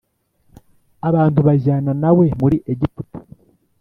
Abantu 1.07 1.39
bajyana 1.47 1.91
na 2.01 2.11
we 2.17 2.25
muri 2.41 2.57
Egiputa 2.71 3.17